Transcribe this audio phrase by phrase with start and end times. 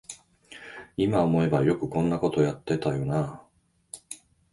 [0.97, 3.47] いま思えばよくこんなことやってたよなあ